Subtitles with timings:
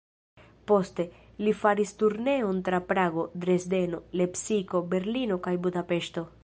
[0.69, 1.03] Poste,
[1.47, 6.31] li faris turneon tra Prago, Dresdeno, Lepsiko, Berlino kaj Budapeŝto.